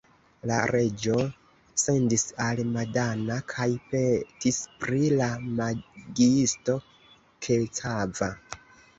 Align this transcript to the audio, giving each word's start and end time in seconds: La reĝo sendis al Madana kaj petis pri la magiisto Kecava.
La 0.49 0.55
reĝo 0.69 1.15
sendis 1.81 2.23
al 2.45 2.61
Madana 2.69 3.35
kaj 3.51 3.67
petis 3.91 4.57
pri 4.85 5.11
la 5.19 5.27
magiisto 5.59 6.79
Kecava. 7.49 8.31